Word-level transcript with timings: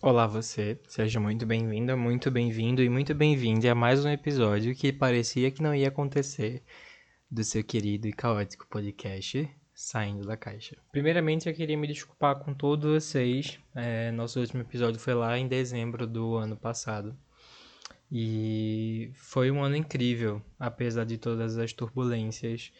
Olá 0.00 0.28
você, 0.28 0.78
seja 0.86 1.18
muito 1.18 1.44
bem-vinda, 1.44 1.96
muito 1.96 2.30
bem-vindo 2.30 2.80
e 2.80 2.88
muito 2.88 3.12
bem-vinde 3.16 3.68
a 3.68 3.74
mais 3.74 4.04
um 4.04 4.08
episódio 4.08 4.72
que 4.72 4.92
parecia 4.92 5.50
que 5.50 5.60
não 5.60 5.74
ia 5.74 5.88
acontecer 5.88 6.62
do 7.28 7.42
seu 7.42 7.64
querido 7.64 8.06
e 8.06 8.12
caótico 8.12 8.64
podcast 8.68 9.50
Saindo 9.74 10.24
da 10.24 10.36
Caixa. 10.36 10.76
Primeiramente 10.92 11.48
eu 11.48 11.54
queria 11.54 11.76
me 11.76 11.88
desculpar 11.88 12.38
com 12.38 12.54
todos 12.54 12.88
vocês, 12.88 13.58
é, 13.74 14.12
nosso 14.12 14.38
último 14.38 14.62
episódio 14.62 15.00
foi 15.00 15.14
lá 15.14 15.36
em 15.36 15.48
dezembro 15.48 16.06
do 16.06 16.36
ano 16.36 16.56
passado 16.56 17.18
e 18.08 19.10
foi 19.14 19.50
um 19.50 19.64
ano 19.64 19.74
incrível, 19.74 20.40
apesar 20.60 21.06
de 21.06 21.18
todas 21.18 21.58
as 21.58 21.72
turbulências. 21.72 22.72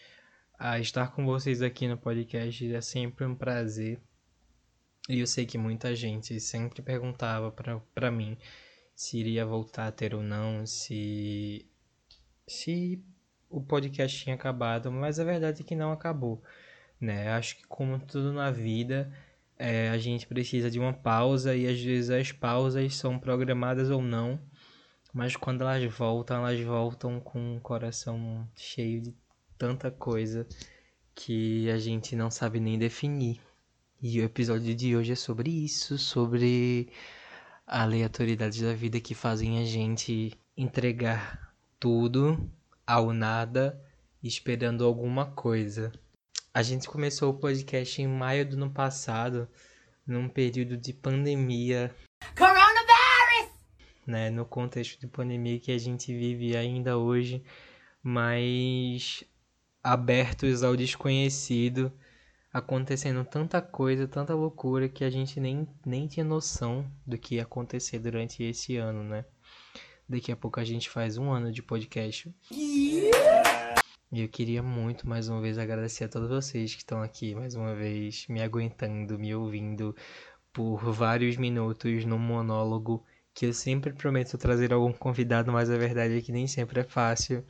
A 0.56 0.78
estar 0.78 1.08
com 1.08 1.26
vocês 1.26 1.62
aqui 1.62 1.88
no 1.88 1.98
podcast 1.98 2.72
é 2.72 2.80
sempre 2.80 3.24
um 3.24 3.34
prazer 3.34 3.98
e 5.08 5.20
eu 5.20 5.26
sei 5.26 5.46
que 5.46 5.56
muita 5.56 5.94
gente 5.94 6.38
sempre 6.40 6.82
perguntava 6.82 7.50
para 7.94 8.10
mim 8.10 8.36
se 8.94 9.18
iria 9.18 9.46
voltar 9.46 9.86
a 9.86 9.92
ter 9.92 10.14
ou 10.14 10.22
não, 10.22 10.66
se 10.66 11.66
se 12.46 13.02
o 13.48 13.60
podcast 13.60 14.22
tinha 14.24 14.34
acabado, 14.34 14.90
mas 14.92 15.18
a 15.18 15.24
verdade 15.24 15.62
é 15.62 15.64
que 15.64 15.74
não 15.74 15.92
acabou, 15.92 16.42
né? 17.00 17.30
Acho 17.32 17.56
que 17.56 17.66
como 17.66 17.98
tudo 17.98 18.32
na 18.32 18.50
vida, 18.50 19.12
é, 19.58 19.88
a 19.90 19.98
gente 19.98 20.26
precisa 20.26 20.70
de 20.70 20.78
uma 20.78 20.92
pausa 20.92 21.54
e 21.56 21.66
às 21.66 21.80
vezes 21.80 22.10
as 22.10 22.32
pausas 22.32 22.96
são 22.96 23.18
programadas 23.18 23.90
ou 23.90 24.02
não, 24.02 24.40
mas 25.12 25.36
quando 25.36 25.62
elas 25.62 25.84
voltam, 25.92 26.38
elas 26.38 26.60
voltam 26.60 27.20
com 27.20 27.56
o 27.56 27.60
coração 27.60 28.48
cheio 28.54 29.00
de 29.00 29.14
tanta 29.56 29.90
coisa 29.90 30.46
que 31.14 31.70
a 31.70 31.78
gente 31.78 32.14
não 32.14 32.30
sabe 32.30 32.60
nem 32.60 32.78
definir. 32.78 33.40
E 34.00 34.20
o 34.20 34.24
episódio 34.24 34.76
de 34.76 34.94
hoje 34.94 35.10
é 35.10 35.16
sobre 35.16 35.50
isso, 35.50 35.98
sobre 35.98 36.88
aleatoriedades 37.66 38.60
da 38.60 38.72
vida 38.72 39.00
que 39.00 39.12
fazem 39.12 39.58
a 39.58 39.64
gente 39.64 40.38
entregar 40.56 41.52
tudo 41.80 42.48
ao 42.86 43.12
nada, 43.12 43.76
esperando 44.22 44.84
alguma 44.84 45.26
coisa. 45.32 45.90
A 46.54 46.62
gente 46.62 46.88
começou 46.88 47.30
o 47.32 47.38
podcast 47.40 48.00
em 48.00 48.06
maio 48.06 48.48
do 48.48 48.54
ano 48.54 48.70
passado, 48.70 49.48
num 50.06 50.28
período 50.28 50.76
de 50.76 50.92
pandemia. 50.92 51.92
Coronavirus! 52.36 53.52
Né, 54.06 54.30
no 54.30 54.44
contexto 54.44 55.00
de 55.00 55.08
pandemia 55.08 55.58
que 55.58 55.72
a 55.72 55.78
gente 55.78 56.16
vive 56.16 56.56
ainda 56.56 56.96
hoje, 56.96 57.42
mas 58.00 59.24
abertos 59.82 60.62
ao 60.62 60.76
desconhecido 60.76 61.92
acontecendo 62.58 63.24
tanta 63.24 63.60
coisa, 63.60 64.06
tanta 64.06 64.34
loucura 64.34 64.88
que 64.88 65.04
a 65.04 65.10
gente 65.10 65.40
nem, 65.40 65.66
nem 65.84 66.06
tinha 66.06 66.24
noção 66.24 66.84
do 67.06 67.16
que 67.16 67.36
ia 67.36 67.42
acontecer 67.42 67.98
durante 67.98 68.42
esse 68.42 68.76
ano, 68.76 69.02
né? 69.02 69.24
Daqui 70.08 70.32
a 70.32 70.36
pouco 70.36 70.58
a 70.58 70.64
gente 70.64 70.88
faz 70.88 71.18
um 71.18 71.30
ano 71.30 71.52
de 71.52 71.62
podcast. 71.62 72.34
E 72.50 73.10
eu 74.12 74.28
queria 74.28 74.62
muito 74.62 75.06
mais 75.06 75.28
uma 75.28 75.40
vez 75.40 75.58
agradecer 75.58 76.04
a 76.04 76.08
todos 76.08 76.30
vocês 76.30 76.74
que 76.74 76.80
estão 76.80 77.02
aqui 77.02 77.34
mais 77.34 77.54
uma 77.54 77.74
vez 77.74 78.26
me 78.28 78.42
aguentando, 78.42 79.18
me 79.18 79.34
ouvindo 79.34 79.94
por 80.52 80.78
vários 80.92 81.36
minutos 81.36 82.04
no 82.04 82.18
monólogo 82.18 83.04
que 83.34 83.46
eu 83.46 83.52
sempre 83.52 83.92
prometo 83.92 84.36
trazer 84.36 84.72
algum 84.72 84.92
convidado, 84.92 85.52
mas 85.52 85.70
a 85.70 85.76
verdade 85.76 86.18
é 86.18 86.20
que 86.20 86.32
nem 86.32 86.48
sempre 86.48 86.80
é 86.80 86.84
fácil. 86.84 87.44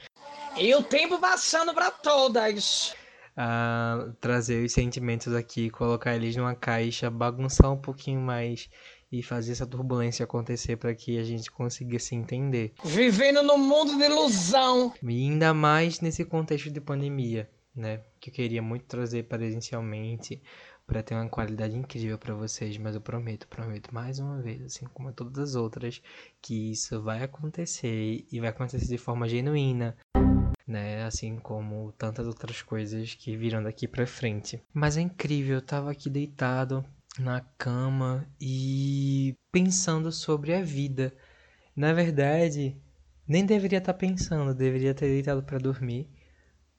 E 0.56 0.74
o 0.74 0.82
tempo 0.82 1.18
passando 1.18 1.72
para 1.72 1.90
todas 1.90 2.94
a 3.40 4.12
trazer 4.20 4.64
os 4.64 4.72
sentimentos 4.72 5.32
aqui, 5.32 5.70
colocar 5.70 6.16
eles 6.16 6.34
numa 6.34 6.56
caixa, 6.56 7.08
bagunçar 7.08 7.72
um 7.72 7.76
pouquinho 7.76 8.20
mais 8.20 8.68
e 9.12 9.22
fazer 9.22 9.52
essa 9.52 9.64
turbulência 9.64 10.24
acontecer 10.24 10.76
para 10.76 10.92
que 10.92 11.16
a 11.16 11.22
gente 11.22 11.48
consiga 11.48 12.00
se 12.00 12.16
entender. 12.16 12.72
Vivendo 12.84 13.40
no 13.44 13.56
mundo 13.56 13.96
de 13.96 14.02
ilusão. 14.02 14.92
E 15.00 15.06
ainda 15.06 15.54
mais 15.54 16.00
nesse 16.00 16.24
contexto 16.24 16.68
de 16.68 16.80
pandemia, 16.80 17.48
né? 17.76 18.00
Que 18.18 18.30
eu 18.30 18.34
queria 18.34 18.60
muito 18.60 18.86
trazer 18.86 19.22
presencialmente 19.22 20.42
para 20.84 21.00
ter 21.00 21.14
uma 21.14 21.28
qualidade 21.28 21.76
incrível 21.76 22.18
para 22.18 22.34
vocês, 22.34 22.76
mas 22.76 22.96
eu 22.96 23.00
prometo, 23.00 23.46
prometo 23.46 23.94
mais 23.94 24.18
uma 24.18 24.42
vez, 24.42 24.62
assim 24.62 24.86
como 24.92 25.12
todas 25.12 25.50
as 25.50 25.54
outras, 25.54 26.02
que 26.42 26.72
isso 26.72 27.00
vai 27.00 27.22
acontecer 27.22 28.26
e 28.32 28.40
vai 28.40 28.48
acontecer 28.48 28.88
de 28.88 28.98
forma 28.98 29.28
genuína 29.28 29.96
né? 30.68 31.02
Assim 31.04 31.36
como 31.38 31.90
tantas 31.92 32.26
outras 32.26 32.60
coisas 32.60 33.14
que 33.14 33.34
viram 33.36 33.62
daqui 33.62 33.88
para 33.88 34.06
frente. 34.06 34.62
Mas 34.72 34.98
é 34.98 35.00
incrível, 35.00 35.56
eu 35.56 35.62
tava 35.62 35.90
aqui 35.90 36.10
deitado 36.10 36.84
na 37.18 37.40
cama 37.56 38.28
e 38.40 39.34
pensando 39.50 40.12
sobre 40.12 40.54
a 40.54 40.62
vida. 40.62 41.12
Na 41.74 41.92
verdade, 41.92 42.76
nem 43.26 43.44
deveria 43.46 43.78
estar 43.78 43.94
tá 43.94 43.98
pensando, 43.98 44.54
deveria 44.54 44.94
ter 44.94 45.08
deitado 45.08 45.42
para 45.42 45.58
dormir. 45.58 46.08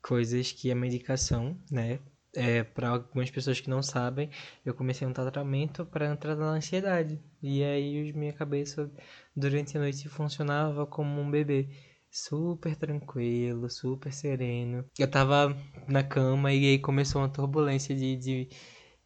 Coisas 0.02 0.52
que 0.52 0.72
a 0.72 0.76
medicação, 0.76 1.58
né? 1.70 2.00
É, 2.36 2.64
para 2.64 2.90
algumas 2.90 3.32
pessoas 3.32 3.60
que 3.60 3.70
não 3.70 3.82
sabem, 3.82 4.30
eu 4.64 4.74
comecei 4.74 5.06
um 5.08 5.12
tratamento 5.12 5.84
para 5.86 6.06
entrar 6.06 6.36
na 6.36 6.52
ansiedade. 6.52 7.20
E 7.42 7.64
aí 7.64 8.14
minha 8.14 8.32
cabeça 8.32 8.90
durante 9.36 9.76
a 9.78 9.82
noite 9.82 10.08
funcionava 10.08 10.86
como 10.86 11.20
um 11.20 11.30
bebê 11.30 11.70
super 12.12 12.76
tranquilo, 12.76 13.70
super 13.70 14.12
sereno. 14.12 14.86
Eu 14.98 15.10
tava 15.10 15.56
na 15.88 16.04
cama 16.04 16.52
e 16.54 16.66
aí 16.66 16.80
começou 16.80 17.22
uma 17.22 17.30
turbulência 17.30 17.96
de, 17.96 18.16
de, 18.16 18.50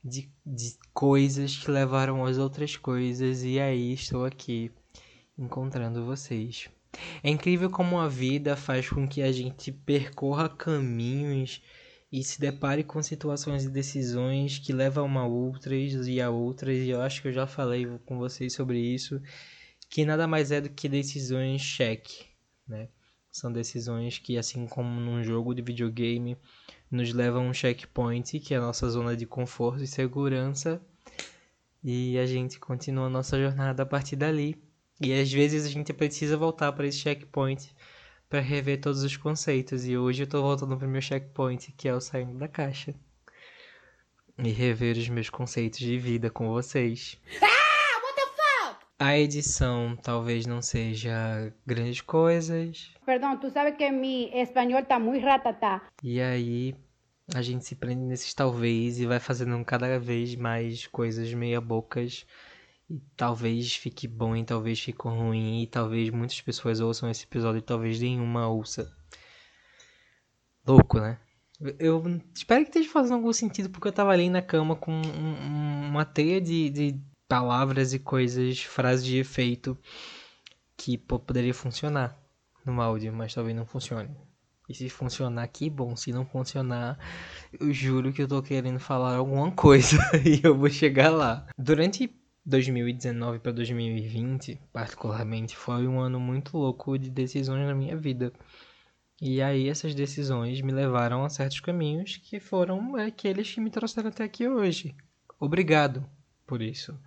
de, 0.03 0.31
de 0.45 0.77
coisas 0.93 1.57
que 1.57 1.69
levaram 1.69 2.25
às 2.25 2.37
outras 2.37 2.75
coisas, 2.75 3.43
e 3.43 3.59
aí 3.59 3.93
estou 3.93 4.25
aqui 4.25 4.71
encontrando 5.37 6.05
vocês. 6.05 6.69
É 7.23 7.29
incrível 7.29 7.69
como 7.69 7.99
a 7.99 8.07
vida 8.07 8.55
faz 8.55 8.89
com 8.89 9.07
que 9.07 9.21
a 9.21 9.31
gente 9.31 9.71
percorra 9.71 10.47
caminhos 10.47 11.61
e 12.11 12.23
se 12.23 12.39
depare 12.39 12.83
com 12.83 13.01
situações 13.01 13.65
e 13.65 13.69
decisões 13.69 14.59
que 14.59 14.71
levam 14.71 15.17
a 15.17 15.25
outras 15.25 16.07
e 16.07 16.21
a 16.21 16.29
outras, 16.29 16.77
e 16.77 16.89
eu 16.89 17.01
acho 17.01 17.21
que 17.21 17.29
eu 17.29 17.33
já 17.33 17.47
falei 17.47 17.87
com 18.05 18.19
vocês 18.19 18.53
sobre 18.53 18.79
isso, 18.79 19.19
que 19.89 20.05
nada 20.05 20.27
mais 20.27 20.51
é 20.51 20.61
do 20.61 20.69
que 20.69 20.87
decisões 20.87 21.61
cheque 21.61 22.32
né? 22.67 22.89
São 23.31 23.51
decisões 23.51 24.19
que, 24.19 24.37
assim 24.37 24.67
como 24.67 24.99
num 24.99 25.23
jogo 25.23 25.55
de 25.55 25.61
videogame, 25.61 26.37
nos 26.89 27.11
levam 27.11 27.47
a 27.47 27.49
um 27.49 27.53
checkpoint, 27.53 28.39
que 28.39 28.53
é 28.53 28.57
a 28.57 28.61
nossa 28.61 28.87
zona 28.89 29.17
de 29.17 29.25
conforto 29.25 29.83
e 29.83 29.87
segurança, 29.87 30.81
e 31.83 32.17
a 32.17 32.25
gente 32.25 32.59
continua 32.59 33.07
a 33.07 33.09
nossa 33.09 33.37
jornada 33.39 33.83
a 33.83 33.85
partir 33.85 34.15
dali. 34.15 34.61
E 35.01 35.11
às 35.13 35.31
vezes 35.31 35.65
a 35.65 35.69
gente 35.69 35.91
precisa 35.91 36.37
voltar 36.37 36.71
para 36.71 36.87
esse 36.87 36.99
checkpoint 36.99 37.75
para 38.29 38.39
rever 38.39 38.79
todos 38.79 39.03
os 39.03 39.17
conceitos. 39.17 39.85
E 39.85 39.97
hoje 39.97 40.23
eu 40.23 40.25
estou 40.25 40.41
voltando 40.41 40.77
para 40.77 40.87
o 40.87 40.89
meu 40.89 41.01
checkpoint, 41.01 41.71
que 41.73 41.87
é 41.87 41.93
o 41.93 41.99
saindo 41.99 42.37
da 42.37 42.47
caixa. 42.47 42.95
E 44.37 44.49
rever 44.49 44.97
os 44.97 45.09
meus 45.09 45.29
conceitos 45.29 45.79
de 45.79 45.97
vida 45.97 46.29
com 46.29 46.47
vocês. 46.49 47.19
A 49.03 49.19
edição 49.19 49.97
talvez 50.01 50.45
não 50.45 50.61
seja 50.61 51.53
grandes 51.65 51.99
coisas. 51.99 52.89
Perdão, 53.05 53.37
tu 53.37 53.49
sabe 53.49 53.73
que 53.73 53.91
meu 53.91 54.29
espanhol 54.33 54.81
tá 54.85 54.97
muito 54.97 55.25
ratatá. 55.25 55.81
E 56.01 56.21
aí 56.21 56.73
a 57.35 57.41
gente 57.41 57.65
se 57.65 57.75
prende 57.75 58.01
nesses 58.01 58.33
talvez 58.33 59.01
e 59.01 59.05
vai 59.05 59.19
fazendo 59.19 59.61
cada 59.65 59.99
vez 59.99 60.35
mais 60.35 60.87
coisas 60.87 61.33
meia 61.33 61.59
bocas. 61.59 62.25
E 62.89 62.97
talvez 63.17 63.75
fique 63.75 64.07
bom 64.07 64.37
e 64.37 64.45
talvez 64.45 64.79
fique 64.79 65.05
ruim. 65.05 65.63
E 65.63 65.67
talvez 65.67 66.09
muitas 66.09 66.39
pessoas 66.39 66.79
ouçam 66.79 67.09
esse 67.09 67.25
episódio 67.25 67.59
e 67.59 67.61
talvez 67.61 67.99
nenhuma 67.99 68.47
ouça. 68.47 68.89
Louco, 70.65 71.01
né? 71.01 71.19
Eu 71.77 72.01
espero 72.33 72.63
que 72.63 72.69
esteja 72.69 72.89
fazendo 72.89 73.15
algum 73.15 73.33
sentido, 73.33 73.69
porque 73.69 73.89
eu 73.89 73.93
tava 73.93 74.11
ali 74.11 74.29
na 74.29 74.41
cama 74.41 74.77
com 74.77 74.93
um, 74.93 75.89
uma 75.89 76.05
teia 76.05 76.39
de, 76.39 76.69
de 76.69 77.12
palavras 77.33 77.93
e 77.93 77.97
coisas, 77.97 78.61
frases 78.61 79.03
de 79.03 79.17
efeito 79.17 79.75
que 80.77 80.99
poderia 80.99 81.51
funcionar 81.51 82.15
no 82.63 82.79
áudio, 82.79 83.11
mas 83.11 83.33
talvez 83.33 83.55
não 83.55 83.65
funcione. 83.65 84.15
E 84.69 84.75
se 84.75 84.87
funcionar, 84.87 85.47
que 85.47 85.67
bom. 85.67 85.95
Se 85.95 86.11
não 86.11 86.27
funcionar, 86.27 86.95
eu 87.59 87.73
juro 87.73 88.13
que 88.13 88.21
eu 88.21 88.27
tô 88.27 88.39
querendo 88.43 88.79
falar 88.79 89.15
alguma 89.15 89.49
coisa 89.51 89.97
e 90.23 90.45
eu 90.45 90.55
vou 90.55 90.69
chegar 90.69 91.09
lá. 91.09 91.47
Durante 91.57 92.15
2019 92.45 93.39
para 93.39 93.51
2020, 93.51 94.61
particularmente, 94.71 95.57
foi 95.57 95.87
um 95.87 95.99
ano 95.99 96.19
muito 96.19 96.55
louco 96.55 96.99
de 96.99 97.09
decisões 97.09 97.65
na 97.65 97.73
minha 97.73 97.97
vida. 97.97 98.31
E 99.19 99.41
aí 99.41 99.67
essas 99.67 99.95
decisões 99.95 100.61
me 100.61 100.71
levaram 100.71 101.25
a 101.25 101.29
certos 101.29 101.61
caminhos 101.61 102.15
que 102.17 102.39
foram 102.39 102.95
aqueles 102.95 103.51
que 103.51 103.59
me 103.59 103.71
trouxeram 103.71 104.09
até 104.09 104.23
aqui 104.23 104.47
hoje. 104.47 104.95
Obrigado 105.39 106.07
por 106.45 106.61
isso. 106.61 106.97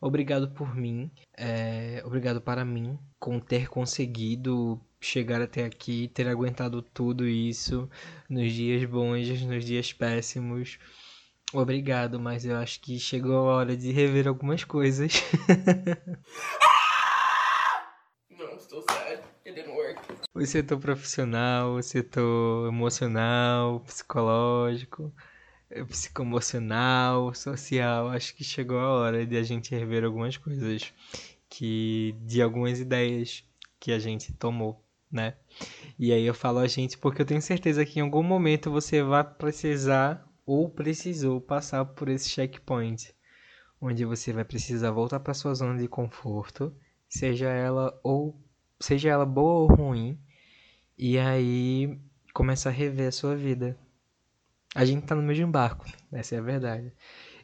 Obrigado 0.00 0.50
por 0.50 0.74
mim, 0.74 1.10
é, 1.36 2.02
obrigado 2.04 2.40
para 2.40 2.64
mim 2.64 2.98
com 3.18 3.40
ter 3.40 3.68
conseguido 3.68 4.80
chegar 5.00 5.40
até 5.40 5.64
aqui, 5.64 6.08
ter 6.08 6.28
aguentado 6.28 6.82
tudo 6.82 7.26
isso 7.26 7.88
nos 8.28 8.52
dias 8.52 8.84
bons, 8.84 9.42
nos 9.42 9.64
dias 9.64 9.92
péssimos. 9.92 10.78
Obrigado, 11.52 12.18
mas 12.18 12.44
eu 12.44 12.56
acho 12.56 12.80
que 12.80 12.98
chegou 12.98 13.48
a 13.48 13.54
hora 13.54 13.76
de 13.76 13.92
rever 13.92 14.26
algumas 14.28 14.64
coisas. 14.64 15.22
I'm 18.30 18.58
still 18.58 18.82
sad. 18.82 19.20
It 19.46 19.54
didn't 19.54 19.74
work. 19.74 20.00
o 20.34 20.44
setor 20.44 20.78
profissional, 20.78 21.74
o 21.74 21.82
setor 21.82 22.68
emocional, 22.68 23.80
psicológico, 23.80 25.14
psicoemocional, 25.88 27.34
social. 27.34 28.08
Acho 28.08 28.34
que 28.34 28.44
chegou 28.44 28.78
a 28.78 28.88
hora 28.88 29.26
de 29.26 29.36
a 29.36 29.42
gente 29.42 29.74
rever 29.74 30.04
algumas 30.04 30.36
coisas 30.36 30.92
que 31.48 32.14
de 32.22 32.42
algumas 32.42 32.80
ideias 32.80 33.44
que 33.80 33.92
a 33.92 33.98
gente 33.98 34.32
tomou, 34.32 34.84
né? 35.10 35.34
E 35.98 36.12
aí 36.12 36.24
eu 36.24 36.34
falo 36.34 36.58
a 36.58 36.66
gente 36.66 36.98
porque 36.98 37.22
eu 37.22 37.26
tenho 37.26 37.42
certeza 37.42 37.84
que 37.84 37.98
em 37.98 38.02
algum 38.02 38.22
momento 38.22 38.70
você 38.70 39.02
vai 39.02 39.24
precisar 39.24 40.26
ou 40.46 40.68
precisou 40.68 41.40
passar 41.40 41.84
por 41.84 42.08
esse 42.08 42.28
checkpoint, 42.28 43.14
onde 43.80 44.04
você 44.04 44.32
vai 44.32 44.44
precisar 44.44 44.90
voltar 44.90 45.20
para 45.20 45.34
sua 45.34 45.54
zona 45.54 45.78
de 45.78 45.88
conforto, 45.88 46.74
seja 47.08 47.48
ela 47.48 47.98
ou 48.02 48.40
seja 48.80 49.10
ela 49.10 49.24
boa 49.24 49.60
ou 49.60 49.74
ruim, 49.74 50.18
e 50.98 51.18
aí 51.18 51.98
começar 52.32 52.70
a 52.70 52.72
rever 52.72 53.08
a 53.08 53.12
sua 53.12 53.36
vida. 53.36 53.78
A 54.74 54.84
gente 54.84 55.06
tá 55.06 55.14
no 55.14 55.22
mesmo 55.22 55.46
barco, 55.46 55.86
essa 56.10 56.34
é 56.34 56.38
a 56.38 56.42
verdade. 56.42 56.92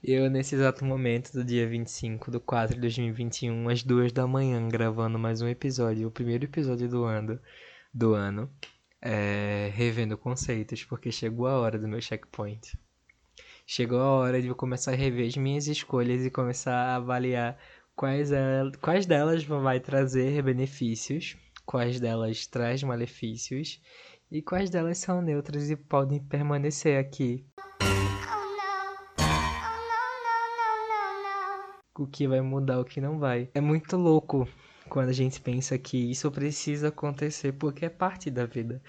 Eu, 0.03 0.29
nesse 0.29 0.57
exato 0.57 0.85
momento 0.85 1.33
do 1.33 1.45
dia 1.45 1.65
25 1.65 2.29
do 2.29 2.41
4 2.41 2.75
de 2.75 2.81
2021, 2.81 3.69
às 3.69 3.85
duas 3.85 4.11
da 4.11 4.27
manhã, 4.27 4.67
gravando 4.67 5.17
mais 5.17 5.41
um 5.41 5.47
episódio, 5.47 6.09
o 6.09 6.11
primeiro 6.11 6.47
episódio 6.47 6.89
do 6.89 7.05
ano, 7.05 7.39
do 7.95 8.15
ano 8.15 8.51
é, 9.01 9.71
revendo 9.73 10.19
conceitos, 10.19 10.83
porque 10.83 11.13
chegou 11.13 11.47
a 11.47 11.57
hora 11.57 11.79
do 11.79 11.87
meu 11.87 12.01
checkpoint. 12.01 12.77
Chegou 13.65 14.01
a 14.01 14.11
hora 14.11 14.43
de 14.43 14.49
eu 14.49 14.57
começar 14.57 14.91
a 14.91 14.97
rever 14.97 15.29
as 15.29 15.37
minhas 15.37 15.69
escolhas 15.69 16.27
e 16.27 16.31
começar 16.33 16.75
a 16.75 16.97
avaliar 16.97 17.57
quais, 17.95 18.33
é, 18.33 18.63
quais 18.81 19.07
delas 19.07 19.45
vai 19.45 19.79
trazer 19.79 20.43
benefícios, 20.43 21.37
quais 21.65 22.01
delas 22.01 22.45
traz 22.49 22.83
malefícios 22.83 23.81
e 24.31 24.41
quais 24.41 24.71
delas 24.71 24.99
são 24.99 25.21
neutras 25.21 25.71
e 25.71 25.77
podem 25.77 26.23
permanecer 26.23 26.99
aqui. 26.99 27.45
O 31.99 32.07
que 32.07 32.29
vai 32.29 32.41
mudar, 32.41 32.81
o 32.81 32.85
que 32.85 33.01
não 33.01 33.19
vai. 33.19 33.51
É 33.53 33.61
muito 33.61 33.97
louco 33.97 34.49
quando 34.89 35.09
a 35.09 35.13
gente 35.13 35.41
pensa 35.41 35.77
que 35.77 36.11
isso 36.11 36.31
precisa 36.31 36.89
acontecer 36.89 37.53
porque 37.53 37.85
é 37.85 37.91
parte 37.91 38.31
da 38.31 38.47
vida. 38.47 38.81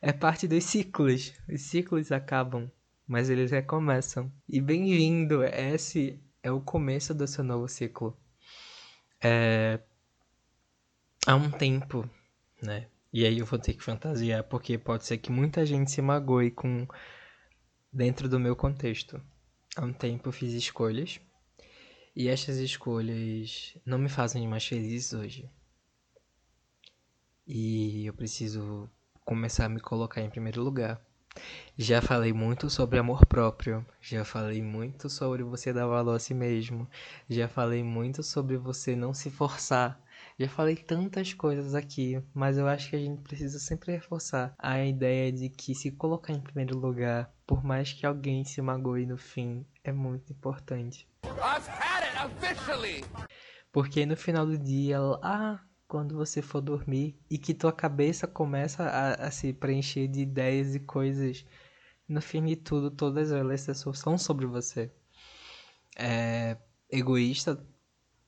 É 0.00 0.12
parte 0.12 0.46
dos 0.46 0.64
ciclos. 0.64 1.32
Os 1.48 1.62
ciclos 1.62 2.12
acabam, 2.12 2.70
mas 3.08 3.28
eles 3.28 3.50
recomeçam. 3.50 4.30
E 4.48 4.60
bem-vindo, 4.60 5.42
esse 5.42 6.22
é 6.42 6.52
o 6.52 6.60
começo 6.60 7.14
do 7.14 7.26
seu 7.26 7.42
novo 7.42 7.66
ciclo. 7.66 8.16
É... 9.22 9.80
Há 11.26 11.34
um 11.34 11.50
tempo, 11.50 12.08
né? 12.62 12.89
E 13.12 13.26
aí 13.26 13.38
eu 13.38 13.46
vou 13.46 13.58
ter 13.58 13.74
que 13.74 13.82
fantasiar 13.82 14.44
porque 14.44 14.78
pode 14.78 15.04
ser 15.04 15.18
que 15.18 15.32
muita 15.32 15.66
gente 15.66 15.90
se 15.90 16.00
magoe 16.00 16.50
com 16.50 16.86
dentro 17.92 18.28
do 18.28 18.38
meu 18.38 18.54
contexto. 18.54 19.20
Há 19.76 19.84
um 19.84 19.92
tempo 19.92 20.28
eu 20.28 20.32
fiz 20.32 20.52
escolhas 20.52 21.20
e 22.14 22.28
estas 22.28 22.58
escolhas 22.58 23.76
não 23.84 23.98
me 23.98 24.08
fazem 24.08 24.46
mais 24.46 24.64
feliz 24.64 25.12
hoje. 25.12 25.50
E 27.46 28.06
eu 28.06 28.14
preciso 28.14 28.88
começar 29.24 29.66
a 29.66 29.68
me 29.68 29.80
colocar 29.80 30.20
em 30.20 30.30
primeiro 30.30 30.62
lugar. 30.62 31.00
Já 31.76 32.02
falei 32.02 32.32
muito 32.32 32.68
sobre 32.68 32.98
amor 32.98 33.24
próprio, 33.26 33.86
já 34.00 34.24
falei 34.24 34.62
muito 34.62 35.08
sobre 35.08 35.42
você 35.42 35.72
dar 35.72 35.86
valor 35.86 36.16
a 36.16 36.18
si 36.18 36.34
mesmo, 36.34 36.88
já 37.28 37.48
falei 37.48 37.82
muito 37.82 38.22
sobre 38.22 38.56
você 38.56 38.94
não 38.94 39.14
se 39.14 39.30
forçar. 39.30 40.00
Já 40.40 40.48
falei 40.48 40.74
tantas 40.74 41.34
coisas 41.34 41.74
aqui, 41.74 42.18
mas 42.32 42.56
eu 42.56 42.66
acho 42.66 42.88
que 42.88 42.96
a 42.96 42.98
gente 42.98 43.20
precisa 43.20 43.58
sempre 43.58 43.92
reforçar 43.92 44.54
a 44.58 44.82
ideia 44.82 45.30
de 45.30 45.50
que 45.50 45.74
se 45.74 45.90
colocar 45.90 46.32
em 46.32 46.40
primeiro 46.40 46.78
lugar, 46.78 47.30
por 47.46 47.62
mais 47.62 47.92
que 47.92 48.06
alguém 48.06 48.42
se 48.42 48.62
magoe 48.62 49.04
no 49.04 49.18
fim, 49.18 49.66
é 49.84 49.92
muito 49.92 50.32
importante. 50.32 51.06
Porque 53.70 54.06
no 54.06 54.16
final 54.16 54.46
do 54.46 54.56
dia, 54.56 54.98
lá 54.98 55.62
quando 55.86 56.16
você 56.16 56.40
for 56.40 56.62
dormir 56.62 57.20
e 57.30 57.36
que 57.36 57.52
tua 57.52 57.70
cabeça 57.70 58.26
começa 58.26 58.84
a, 58.84 59.26
a 59.26 59.30
se 59.30 59.52
preencher 59.52 60.08
de 60.08 60.20
ideias 60.20 60.74
e 60.74 60.80
coisas, 60.80 61.44
no 62.08 62.22
fim 62.22 62.46
de 62.46 62.56
tudo, 62.56 62.90
todas 62.90 63.30
elas 63.30 63.66
são 63.94 64.16
sobre 64.16 64.46
você. 64.46 64.90
É 65.94 66.56
egoísta, 66.90 67.62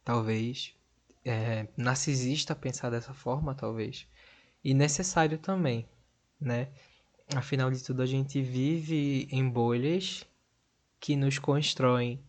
talvez. 0.04 0.76
É 1.24 1.68
narcisista 1.76 2.54
pensar 2.54 2.90
dessa 2.90 3.14
forma, 3.14 3.54
talvez. 3.54 4.08
E 4.64 4.74
necessário 4.74 5.38
também, 5.38 5.88
né? 6.40 6.68
Afinal 7.34 7.70
de 7.70 7.82
tudo, 7.82 8.02
a 8.02 8.06
gente 8.06 8.42
vive 8.42 9.28
em 9.30 9.48
bolhas 9.48 10.26
que 11.00 11.16
nos 11.16 11.38
constroem 11.38 12.22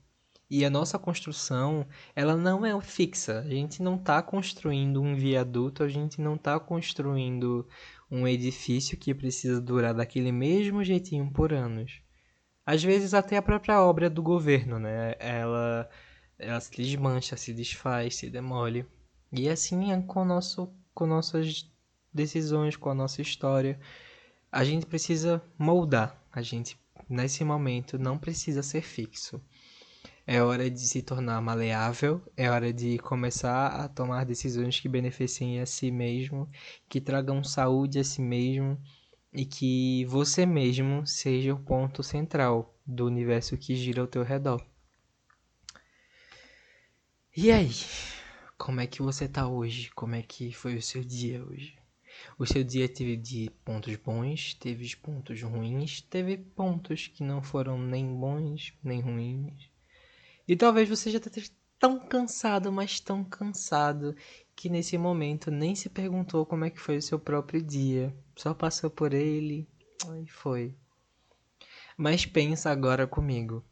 e 0.55 0.63
a 0.63 0.69
nossa 0.69 0.99
construção, 0.99 1.87
ela 2.15 2.37
não 2.37 2.63
é 2.63 2.79
fixa. 2.79 3.39
A 3.39 3.49
gente 3.49 3.81
não 3.81 3.95
está 3.95 4.21
construindo 4.21 5.01
um 5.01 5.15
viaduto, 5.15 5.81
a 5.81 5.89
gente 5.89 6.21
não 6.21 6.35
está 6.35 6.59
construindo 6.59 7.67
um 8.11 8.27
edifício 8.27 8.95
que 8.95 9.15
precisa 9.15 9.59
durar 9.59 9.95
daquele 9.95 10.31
mesmo 10.31 10.83
jeitinho 10.83 11.31
por 11.31 11.51
anos. 11.51 12.01
Às 12.63 12.83
vezes 12.83 13.15
até 13.15 13.35
a 13.37 13.41
própria 13.41 13.81
obra 13.81 14.09
do 14.11 14.21
governo, 14.21 14.77
né? 14.77 15.15
Ela, 15.17 15.89
ela 16.43 16.59
se 16.59 16.71
desmancha, 16.71 17.37
se 17.37 17.53
desfaz, 17.53 18.15
se 18.15 18.29
demole. 18.29 18.85
E 19.31 19.49
assim 19.49 19.91
é 19.91 20.01
com, 20.01 20.23
nosso, 20.23 20.71
com 20.93 21.05
nossas 21.05 21.69
decisões, 22.13 22.75
com 22.75 22.89
a 22.89 22.93
nossa 22.93 23.21
história. 23.21 23.79
A 24.51 24.63
gente 24.63 24.85
precisa 24.85 25.43
moldar. 25.57 26.21
A 26.31 26.41
gente, 26.41 26.77
nesse 27.09 27.43
momento, 27.43 27.97
não 27.97 28.17
precisa 28.17 28.61
ser 28.61 28.81
fixo. 28.81 29.41
É 30.25 30.41
hora 30.41 30.69
de 30.69 30.79
se 30.79 31.01
tornar 31.01 31.41
maleável, 31.41 32.21
é 32.37 32.49
hora 32.49 32.71
de 32.71 32.97
começar 32.99 33.67
a 33.67 33.89
tomar 33.89 34.25
decisões 34.25 34.79
que 34.79 34.87
beneficiem 34.87 35.59
a 35.59 35.65
si 35.65 35.91
mesmo, 35.91 36.49
que 36.87 37.01
tragam 37.01 37.43
saúde 37.43 37.99
a 37.99 38.03
si 38.05 38.21
mesmo 38.21 38.79
e 39.33 39.45
que 39.45 40.05
você 40.05 40.45
mesmo 40.45 41.05
seja 41.05 41.53
o 41.53 41.59
ponto 41.59 42.01
central 42.01 42.73
do 42.85 43.05
universo 43.05 43.57
que 43.57 43.75
gira 43.75 44.01
ao 44.01 44.07
teu 44.07 44.23
redor. 44.23 44.63
E 47.35 47.51
aí? 47.51 47.71
Como 48.59 48.79
é 48.79 48.85
que 48.85 49.01
você 49.01 49.27
tá 49.27 49.47
hoje? 49.47 49.89
Como 49.95 50.13
é 50.13 50.21
que 50.21 50.53
foi 50.53 50.75
o 50.75 50.81
seu 50.83 51.03
dia 51.03 51.43
hoje? 51.43 51.75
O 52.37 52.45
seu 52.45 52.63
dia 52.63 52.87
teve 52.87 53.17
de 53.17 53.49
pontos 53.65 53.95
bons, 53.95 54.53
teve 54.53 54.95
pontos 54.97 55.41
ruins, 55.41 55.99
teve 56.01 56.37
pontos 56.37 57.07
que 57.07 57.23
não 57.23 57.41
foram 57.41 57.75
nem 57.75 58.05
bons 58.15 58.71
nem 58.83 59.01
ruins. 59.01 59.67
E 60.47 60.55
talvez 60.55 60.87
você 60.87 61.09
já 61.09 61.17
esteja 61.17 61.49
tão 61.79 61.99
cansado, 61.99 62.71
mas 62.71 62.99
tão 62.99 63.23
cansado, 63.23 64.15
que 64.55 64.69
nesse 64.69 64.95
momento 64.95 65.49
nem 65.49 65.73
se 65.73 65.89
perguntou 65.89 66.45
como 66.45 66.65
é 66.65 66.69
que 66.69 66.79
foi 66.79 66.97
o 66.97 67.01
seu 67.01 67.17
próprio 67.17 67.63
dia. 67.63 68.15
Só 68.35 68.53
passou 68.53 68.91
por 68.91 69.11
ele 69.11 69.67
e 70.23 70.29
foi. 70.29 70.75
Mas 71.97 72.27
pensa 72.27 72.69
agora 72.69 73.07
comigo. 73.07 73.65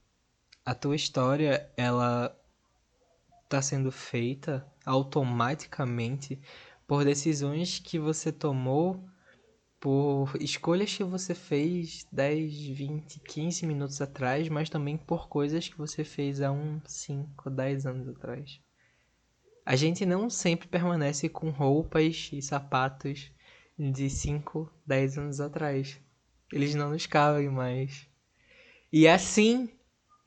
A 0.66 0.74
tua 0.74 0.96
história, 0.96 1.72
ela 1.78 2.36
está 3.52 3.62
sendo 3.62 3.92
feita 3.92 4.66
automaticamente 4.86 6.40
por 6.88 7.04
decisões 7.04 7.80
que 7.80 8.00
você 8.00 8.32
tomou 8.32 9.06
por 9.78 10.38
escolhas 10.40 10.96
que 10.96 11.04
você 11.04 11.34
fez 11.34 12.08
10, 12.12 12.68
20, 12.68 13.20
15 13.20 13.66
minutos 13.66 14.00
atrás, 14.00 14.48
mas 14.48 14.70
também 14.70 14.96
por 14.96 15.28
coisas 15.28 15.68
que 15.68 15.78
você 15.78 16.04
fez 16.04 16.40
há 16.40 16.52
uns 16.52 16.84
5, 16.86 17.50
10 17.50 17.86
anos 17.88 18.08
atrás. 18.08 18.62
A 19.66 19.76
gente 19.76 20.06
não 20.06 20.30
sempre 20.30 20.68
permanece 20.68 21.28
com 21.28 21.50
roupas 21.50 22.30
e 22.32 22.44
sapatos 22.44 23.32
de 23.78 24.08
5, 24.08 24.72
10 24.86 25.18
anos 25.18 25.42
atrás. 25.42 26.00
Eles 26.54 26.76
não 26.76 26.92
nos 26.92 27.08
cabem 27.08 27.50
mais. 27.50 28.08
E 28.94 29.08
assim 29.08 29.68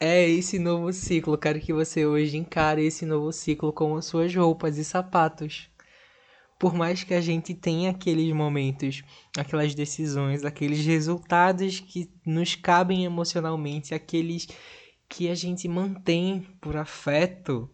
é 0.01 0.29
esse 0.29 0.59
novo 0.59 0.93
ciclo. 0.93 1.39
Quero 1.39 1.61
que 1.61 1.73
você 1.73 2.07
hoje 2.07 2.37
encare 2.37 2.85
esse 2.85 3.07
novo 3.07 3.33
ciclo 3.33 3.73
com 3.73 3.97
as 3.97 4.05
suas 4.07 4.35
roupas 4.35 4.79
e 4.79 4.85
sapatos 4.85 5.71
por 6.59 6.75
mais 6.75 7.05
que 7.05 7.15
a 7.15 7.21
gente 7.21 7.55
tenha 7.55 7.91
aqueles 7.91 8.33
momentos, 8.33 9.03
aquelas 9.37 9.75
decisões, 9.75 10.45
aqueles 10.45 10.85
resultados 10.85 11.81
que 11.81 12.11
nos 12.25 12.55
cabem 12.55 13.05
emocionalmente, 13.05 13.95
aqueles 13.95 14.49
que 15.07 15.29
a 15.29 15.35
gente 15.35 15.69
mantém 15.69 16.47
por 16.61 16.77
afeto, 16.77 17.69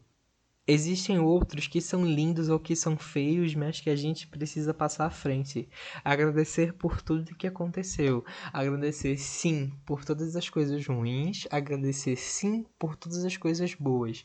Existem 0.72 1.18
outros 1.18 1.66
que 1.66 1.80
são 1.80 2.06
lindos 2.06 2.48
ou 2.48 2.60
que 2.60 2.76
são 2.76 2.96
feios, 2.96 3.56
mas 3.56 3.80
que 3.80 3.90
a 3.90 3.96
gente 3.96 4.28
precisa 4.28 4.72
passar 4.72 5.06
à 5.06 5.10
frente. 5.10 5.68
Agradecer 6.04 6.74
por 6.74 7.02
tudo 7.02 7.34
que 7.34 7.48
aconteceu. 7.48 8.24
Agradecer 8.52 9.16
sim 9.18 9.72
por 9.84 10.04
todas 10.04 10.36
as 10.36 10.48
coisas 10.48 10.86
ruins. 10.86 11.48
Agradecer 11.50 12.14
sim 12.14 12.64
por 12.78 12.94
todas 12.94 13.24
as 13.24 13.36
coisas 13.36 13.74
boas. 13.74 14.24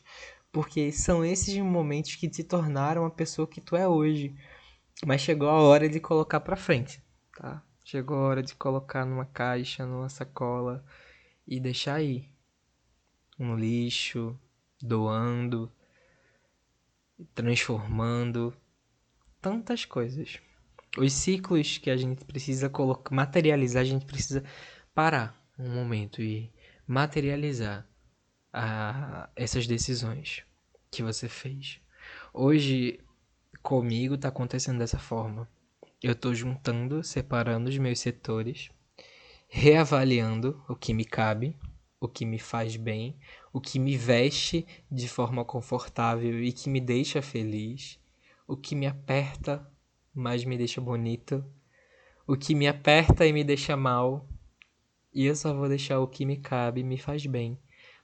Porque 0.52 0.92
são 0.92 1.24
esses 1.24 1.58
momentos 1.58 2.14
que 2.14 2.28
te 2.28 2.44
tornaram 2.44 3.04
a 3.04 3.10
pessoa 3.10 3.48
que 3.48 3.60
tu 3.60 3.74
é 3.74 3.88
hoje. 3.88 4.32
Mas 5.04 5.22
chegou 5.22 5.48
a 5.48 5.60
hora 5.60 5.88
de 5.88 5.98
colocar 5.98 6.38
pra 6.38 6.54
frente, 6.54 7.02
tá? 7.36 7.60
Chegou 7.84 8.18
a 8.18 8.28
hora 8.28 8.42
de 8.44 8.54
colocar 8.54 9.04
numa 9.04 9.26
caixa, 9.26 9.84
numa 9.84 10.08
sacola 10.08 10.84
e 11.44 11.58
deixar 11.58 11.96
aí. 11.96 12.30
No 13.36 13.56
lixo, 13.56 14.38
doando 14.80 15.72
transformando 17.34 18.54
tantas 19.40 19.84
coisas. 19.84 20.40
Os 20.98 21.12
ciclos 21.12 21.78
que 21.78 21.90
a 21.90 21.96
gente 21.96 22.24
precisa 22.24 22.68
colocar, 22.68 23.14
materializar, 23.14 23.82
a 23.82 23.86
gente 23.86 24.06
precisa 24.06 24.42
parar 24.94 25.40
um 25.58 25.74
momento 25.74 26.22
e 26.22 26.52
materializar 26.86 27.86
a, 28.52 29.28
essas 29.36 29.66
decisões 29.66 30.42
que 30.90 31.02
você 31.02 31.28
fez. 31.28 31.80
Hoje, 32.32 33.00
comigo 33.62 34.14
está 34.14 34.28
acontecendo 34.28 34.78
dessa 34.78 34.98
forma. 34.98 35.48
Eu 36.02 36.12
estou 36.12 36.34
juntando, 36.34 37.02
separando 37.02 37.68
os 37.68 37.76
meus 37.78 37.98
setores, 37.98 38.70
reavaliando 39.48 40.62
o 40.68 40.76
que 40.76 40.94
me 40.94 41.04
cabe, 41.04 41.56
o 42.06 42.08
que 42.08 42.24
me 42.24 42.38
faz 42.38 42.76
bem, 42.76 43.16
o 43.52 43.60
que 43.60 43.78
me 43.78 43.96
veste 43.96 44.66
de 44.90 45.08
forma 45.08 45.44
confortável 45.44 46.42
e 46.42 46.52
que 46.52 46.70
me 46.70 46.80
deixa 46.80 47.20
feliz, 47.20 47.98
o 48.46 48.56
que 48.56 48.74
me 48.74 48.86
aperta, 48.86 49.68
mas 50.14 50.44
me 50.44 50.56
deixa 50.56 50.80
bonito, 50.80 51.44
o 52.26 52.36
que 52.36 52.54
me 52.54 52.66
aperta 52.66 53.26
e 53.26 53.32
me 53.32 53.44
deixa 53.44 53.76
mal, 53.76 54.26
e 55.12 55.26
eu 55.26 55.34
só 55.34 55.52
vou 55.52 55.68
deixar 55.68 55.98
o 56.00 56.06
que 56.06 56.24
me 56.24 56.36
cabe 56.36 56.80
e 56.80 56.84
me 56.84 56.96
faz 56.96 57.26
bem, 57.26 57.58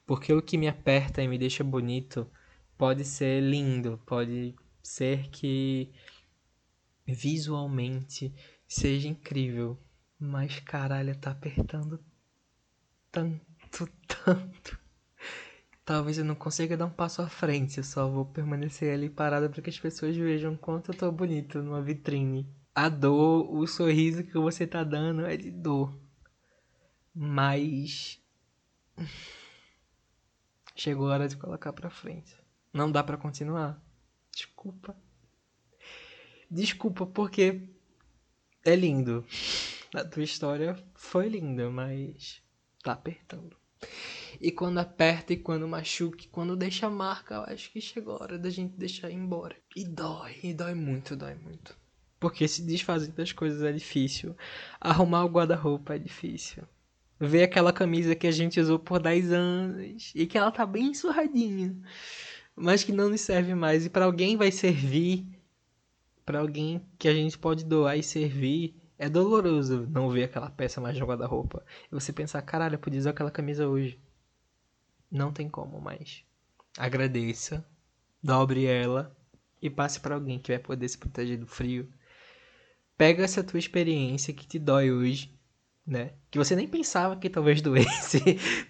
porque 0.05 0.33
o 0.33 0.43
que 0.43 0.59
me 0.59 0.69
aperta 0.69 1.23
e 1.23 1.29
me 1.29 1.39
deixa 1.39 1.63
bonito 1.63 2.29
pode 2.77 3.05
ser 3.05 3.41
lindo, 3.41 4.01
pode 4.05 4.55
ser 4.83 5.29
que 5.31 5.93
visualmente 7.07 8.35
seja 8.67 9.07
incrível, 9.07 9.79
mas 10.19 10.59
caralho, 10.61 11.17
tá 11.17 11.31
apertando 11.31 12.03
tanto, 13.13 13.52
tanto 14.25 14.83
Talvez 15.85 16.17
eu 16.17 16.25
não 16.25 16.37
consiga 16.37 16.77
dar 16.77 16.87
um 16.87 16.91
passo 16.91 17.23
à 17.23 17.29
frente, 17.29 17.79
eu 17.79 17.85
só 17.85 18.09
vou 18.09 18.25
permanecer 18.25 18.95
ali 18.95 19.11
parada 19.11 19.51
para 19.51 19.61
que 19.61 19.69
as 19.69 19.79
pessoas 19.79 20.17
vejam 20.17 20.57
quanto 20.57 20.93
eu 20.93 20.97
tô 20.97 21.11
bonito 21.11 21.61
numa 21.61 21.83
vitrine. 21.83 22.49
A 22.73 22.89
dor, 22.89 23.53
o 23.53 23.67
sorriso 23.67 24.23
que 24.23 24.39
você 24.39 24.65
tá 24.65 24.85
dando 24.85 25.27
é 25.27 25.37
de 25.37 25.51
dor. 25.51 25.93
Mas. 27.15 28.21
Chegou 30.77 31.11
a 31.11 31.15
hora 31.15 31.29
de 31.29 31.37
colocar 31.37 31.73
pra 31.73 31.91
frente. 31.91 32.35
Não 32.73 32.91
dá 32.91 33.03
para 33.03 33.19
continuar. 33.19 33.83
Desculpa. 34.35 34.97
Desculpa, 36.49 37.07
porque 37.07 37.69
é 38.65 38.77
lindo. 38.77 39.27
A 39.95 40.05
tua 40.05 40.23
história 40.23 40.83
foi 40.95 41.29
linda, 41.29 41.69
mas 41.69 42.41
tá 42.83 42.93
apertando. 42.93 43.57
E 44.43 44.51
quando 44.51 44.79
aperta 44.79 45.33
e 45.33 45.37
quando 45.37 45.69
machuca, 45.69 46.25
e 46.25 46.27
quando 46.27 46.57
deixa 46.57 46.91
marca, 46.91 47.37
eu 47.37 47.55
acho 47.55 47.71
que 47.71 47.81
chegou 47.81 48.17
a 48.17 48.23
hora 48.23 48.39
da 48.41 48.51
gente 48.51 48.77
deixar 48.77 49.09
ir 49.09 49.15
embora. 49.15 49.55
E 49.77 49.85
dói, 49.85 50.35
e 50.43 50.53
dói 50.53 50.75
muito, 50.75 51.15
dói 51.15 51.37
muito. 51.37 51.77
Porque 52.19 52.49
se 52.49 52.61
desfazer 52.61 53.13
das 53.13 53.31
coisas 53.31 53.63
é 53.63 53.71
difícil. 53.71 54.37
Arrumar 54.81 55.25
o 55.25 55.29
guarda-roupa 55.29 55.95
é 55.95 55.99
difícil. 56.01 56.65
Ver 57.21 57.45
aquela 57.45 57.73
camisa 57.73 58.17
que 58.17 58.27
a 58.27 58.33
gente 58.33 58.59
usou 58.59 58.81
por 58.81 59.01
10 59.01 59.31
anos 59.31 60.13
e 60.13 60.27
que 60.27 60.37
ela 60.37 60.51
tá 60.51 60.67
bem 60.67 60.93
surradinha, 60.93 61.77
mas 62.57 62.83
que 62.83 62.91
não 62.91 63.11
nos 63.11 63.21
serve 63.21 63.55
mais 63.55 63.87
e 63.87 63.91
para 63.91 64.07
alguém 64.07 64.37
vai 64.37 64.51
servir, 64.51 65.25
para 66.27 66.41
alguém 66.41 66.83
que 66.99 67.07
a 67.07 67.15
gente 67.15 67.39
pode 67.39 67.65
doar 67.65 67.97
e 67.97 68.03
servir, 68.03 68.75
é 68.99 69.09
doloroso 69.09 69.87
não 69.89 70.11
ver 70.11 70.25
aquela 70.25 70.51
peça 70.51 70.81
mais 70.81 70.99
no 70.99 71.07
guarda-roupa. 71.07 71.65
E 71.93 71.95
você 71.95 72.13
pensar, 72.13 72.43
caralho, 72.43 72.75
eu 72.75 72.81
podia 72.81 72.99
usar 72.99 73.11
aquela 73.11 73.31
camisa 73.31 73.69
hoje. 73.69 74.01
Não 75.13 75.31
tem 75.31 75.47
como 75.47 75.79
mais. 75.79 76.25
Agradeça, 76.79 77.63
dobre 78.23 78.65
ela 78.65 79.15
e 79.61 79.69
passe 79.69 80.01
para 80.01 80.15
alguém 80.15 80.39
que 80.39 80.51
vai 80.51 80.59
poder 80.59 80.89
se 80.89 80.97
proteger 80.97 81.39
do 81.39 81.47
frio. 81.47 81.93
Pega 82.97 83.23
essa 83.23 83.45
tua 83.45 83.59
experiência 83.59 84.33
que 84.33 84.47
te 84.47 84.59
dói 84.59 84.91
hoje, 84.91 85.39
né? 85.87 86.15
Que 86.31 86.39
você 86.39 86.57
nem 86.57 86.67
pensava 86.67 87.15
que 87.17 87.29
talvez 87.29 87.61
doesse. 87.63 88.21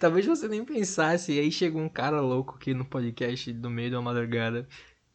talvez 0.01 0.25
você 0.25 0.49
nem 0.49 0.65
pensasse. 0.65 1.31
E 1.31 1.39
aí 1.39 1.49
chega 1.49 1.77
um 1.77 1.87
cara 1.87 2.19
louco 2.19 2.55
aqui 2.55 2.73
no 2.73 2.83
podcast 2.83 3.53
do 3.53 3.69
meio 3.69 3.91
da 3.91 4.01
madrugada 4.01 4.67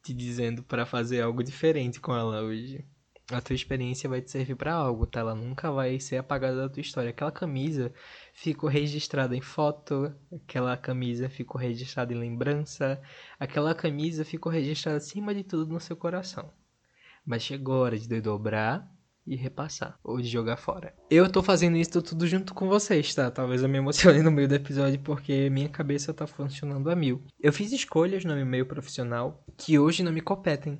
te 0.03 0.15
dizendo 0.15 0.63
para 0.63 0.87
fazer 0.87 1.21
algo 1.21 1.45
diferente 1.45 2.01
com 2.01 2.17
ela 2.17 2.41
hoje 2.41 2.87
a 3.31 3.41
tua 3.41 3.55
experiência 3.55 4.09
vai 4.09 4.23
te 4.23 4.31
servir 4.31 4.57
para 4.57 4.73
algo, 4.73 5.07
tá? 5.07 5.21
Ela 5.21 5.35
nunca 5.35 5.71
vai 5.71 6.01
ser 6.01 6.17
apagada 6.17 6.57
da 6.57 6.69
tua 6.69 6.81
história. 6.81 7.11
Aquela 7.11 7.31
camisa 7.31 7.93
ficou 8.40 8.71
registrada 8.71 9.35
em 9.35 9.40
foto, 9.40 10.14
aquela 10.33 10.76
camisa 10.76 11.28
ficou 11.28 11.61
registrada 11.61 12.12
em 12.12 12.16
lembrança, 12.16 13.00
aquela 13.38 13.75
camisa 13.75 14.25
ficou 14.25 14.50
registrada 14.50 14.99
acima 14.99 15.35
de 15.35 15.42
tudo 15.42 15.73
no 15.73 15.80
seu 15.80 15.97
coração. 15.97 16.49
Mas 17.26 17.42
chegou 17.42 17.75
a 17.75 17.78
hora 17.78 17.99
de 17.99 18.21
dobrar 18.21 18.88
e 19.26 19.35
repassar, 19.35 19.99
ou 20.04 20.21
de 20.21 20.28
jogar 20.28 20.57
fora. 20.57 20.95
Eu 21.11 21.30
tô 21.30 21.42
fazendo 21.42 21.76
isso 21.76 22.00
tudo 22.00 22.28
junto 22.28 22.54
com 22.54 22.68
vocês, 22.68 23.12
tá? 23.12 23.28
Talvez 23.28 23.62
eu 23.62 23.68
me 23.68 23.78
emocione 23.78 24.23
no 24.23 24.30
meio 24.30 24.47
do 24.47 24.54
episódio 24.54 25.00
porque 25.00 25.50
minha 25.50 25.68
cabeça 25.68 26.14
tá 26.14 26.26
funcionando 26.26 26.88
a 26.90 26.95
mil. 26.95 27.21
Eu 27.40 27.52
fiz 27.52 27.73
escolhas 27.73 28.25
no 28.25 28.37
meu 28.37 28.47
meio 28.47 28.66
profissional 28.66 29.45
que 29.57 29.80
hoje 29.80 30.04
não 30.04 30.12
me 30.12 30.21
competem. 30.21 30.78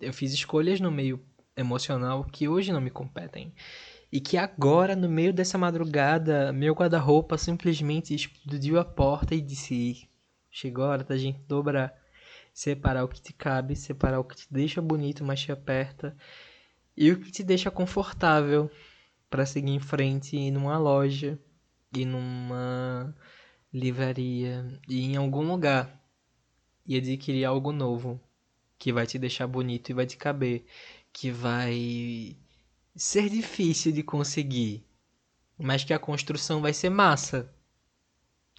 Eu 0.00 0.12
fiz 0.14 0.32
escolhas 0.32 0.80
no 0.80 0.90
meio 0.90 1.20
emocional 1.54 2.24
que 2.24 2.48
hoje 2.48 2.72
não 2.72 2.80
me 2.80 2.90
competem. 2.90 3.52
E 4.14 4.20
que 4.20 4.38
agora, 4.38 4.94
no 4.94 5.08
meio 5.08 5.34
dessa 5.34 5.58
madrugada, 5.58 6.52
meu 6.52 6.72
guarda-roupa 6.72 7.36
simplesmente 7.36 8.14
explodiu 8.14 8.78
a 8.78 8.84
porta 8.84 9.34
e 9.34 9.40
disse: 9.40 10.08
Chegou 10.48 10.84
a 10.84 10.88
hora 10.90 11.02
da 11.02 11.16
gente 11.16 11.40
dobrar. 11.48 11.92
Separar 12.52 13.02
o 13.02 13.08
que 13.08 13.20
te 13.20 13.32
cabe, 13.32 13.74
separar 13.74 14.20
o 14.20 14.24
que 14.24 14.36
te 14.36 14.46
deixa 14.48 14.80
bonito, 14.80 15.24
mas 15.24 15.40
te 15.40 15.50
aperta. 15.50 16.16
E 16.96 17.10
o 17.10 17.18
que 17.18 17.32
te 17.32 17.42
deixa 17.42 17.72
confortável 17.72 18.70
para 19.28 19.44
seguir 19.44 19.72
em 19.72 19.80
frente 19.80 20.36
e 20.36 20.48
numa 20.48 20.78
loja, 20.78 21.36
e 21.92 22.04
numa 22.04 23.12
livraria, 23.72 24.64
e 24.88 25.06
em 25.06 25.16
algum 25.16 25.42
lugar. 25.42 26.00
E 26.86 26.96
adquirir 26.96 27.44
algo 27.44 27.72
novo 27.72 28.20
que 28.78 28.92
vai 28.92 29.08
te 29.08 29.18
deixar 29.18 29.48
bonito 29.48 29.90
e 29.90 29.92
vai 29.92 30.06
te 30.06 30.16
caber 30.16 30.64
que 31.12 31.32
vai 31.32 32.36
ser 32.94 33.28
difícil 33.28 33.92
de 33.92 34.02
conseguir, 34.02 34.86
mas 35.58 35.84
que 35.84 35.92
a 35.92 35.98
construção 35.98 36.60
vai 36.60 36.72
ser 36.72 36.90
massa. 36.90 37.52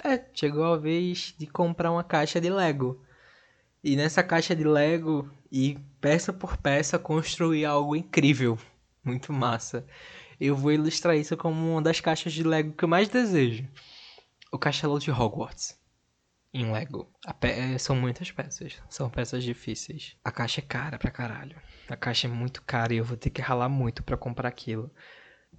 É, 0.03 0.23
chegou 0.33 0.65
a 0.65 0.77
vez 0.77 1.33
de 1.37 1.47
comprar 1.47 1.91
uma 1.91 2.03
caixa 2.03 2.41
de 2.41 2.49
Lego. 2.49 3.01
E 3.83 3.95
nessa 3.95 4.23
caixa 4.23 4.55
de 4.55 4.63
Lego, 4.63 5.29
e 5.51 5.77
peça 6.01 6.33
por 6.33 6.57
peça, 6.57 6.99
construir 6.99 7.65
algo 7.65 7.95
incrível. 7.95 8.57
Muito 9.03 9.31
massa. 9.31 9.85
Eu 10.39 10.55
vou 10.55 10.71
ilustrar 10.71 11.15
isso 11.15 11.37
como 11.37 11.71
uma 11.71 11.81
das 11.81 12.01
caixas 12.01 12.33
de 12.33 12.43
Lego 12.43 12.73
que 12.73 12.83
eu 12.83 12.89
mais 12.89 13.07
desejo. 13.07 13.65
O 14.51 14.57
Castelo 14.57 14.99
de 14.99 15.11
Hogwarts 15.11 15.77
em 16.55 16.71
Lego. 16.71 17.11
Pe... 17.39 17.49
É, 17.49 17.77
são 17.77 17.95
muitas 17.95 18.31
peças. 18.31 18.81
São 18.89 19.09
peças 19.09 19.43
difíceis. 19.43 20.15
A 20.23 20.31
caixa 20.31 20.61
é 20.61 20.63
cara 20.63 20.97
pra 20.97 21.11
caralho. 21.11 21.59
A 21.89 21.97
caixa 21.97 22.27
é 22.27 22.29
muito 22.29 22.61
cara 22.61 22.93
e 22.93 22.97
eu 22.97 23.03
vou 23.03 23.17
ter 23.17 23.29
que 23.29 23.41
ralar 23.41 23.67
muito 23.67 24.01
para 24.01 24.15
comprar 24.15 24.47
aquilo. 24.47 24.89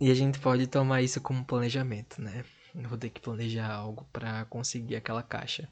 E 0.01 0.11
a 0.11 0.15
gente 0.15 0.39
pode 0.39 0.67
tomar 0.67 1.03
isso 1.03 1.21
como 1.21 1.45
planejamento, 1.45 2.21
né? 2.21 2.45
Eu 2.75 2.89
vou 2.89 2.99
ter 2.99 3.11
que 3.11 3.21
planejar 3.21 3.71
algo 3.71 4.07
para 4.13 4.47
conseguir 4.47 4.97
aquela 4.97 5.23
caixa. 5.23 5.69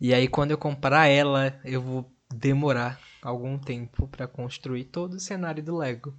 E 0.00 0.14
aí 0.14 0.28
quando 0.28 0.50
eu 0.50 0.58
comprar 0.58 1.06
ela, 1.06 1.60
eu 1.64 1.80
vou 1.80 2.10
demorar 2.34 2.98
algum 3.22 3.58
tempo 3.58 4.08
para 4.08 4.26
construir 4.26 4.84
todo 4.84 5.14
o 5.14 5.20
cenário 5.20 5.62
do 5.62 5.76
Lego. 5.76 6.16